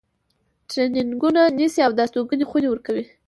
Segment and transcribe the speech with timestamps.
[0.69, 3.05] ترینینګونه نیسي او د استوګنې خونې ورکوي.